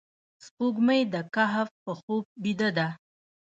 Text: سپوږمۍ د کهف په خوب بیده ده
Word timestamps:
سپوږمۍ 0.45 1.01
د 1.13 1.15
کهف 1.35 1.69
په 1.83 1.91
خوب 1.99 2.23
بیده 2.43 2.69
ده 2.77 2.87